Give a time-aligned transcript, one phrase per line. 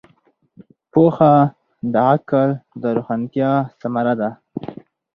[0.91, 1.33] پوهه
[1.91, 2.49] د عقل
[2.81, 4.29] د روښانتیا ثمره ده.